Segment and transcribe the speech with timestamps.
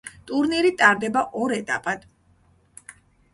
[0.29, 2.09] ტურნირი ტარდება ორ ეტაპად.